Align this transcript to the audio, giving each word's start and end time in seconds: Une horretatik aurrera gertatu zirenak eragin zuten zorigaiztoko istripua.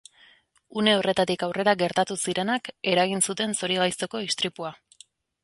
Une 0.83 0.93
horretatik 0.99 1.45
aurrera 1.47 1.75
gertatu 1.81 2.17
zirenak 2.23 2.73
eragin 2.95 3.23
zuten 3.27 3.55
zorigaiztoko 3.61 4.25
istripua. 4.31 4.75